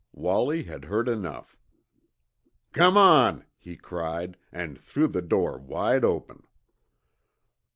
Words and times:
Wallie 0.13 0.63
had 0.63 0.85
heard 0.85 1.07
enough. 1.07 1.55
"Come 2.73 2.97
on!" 2.97 3.45
he 3.59 3.77
cried, 3.77 4.35
and 4.51 4.75
threw 4.75 5.05
the 5.07 5.21
door 5.21 5.59
wide 5.59 6.03
open. 6.03 6.41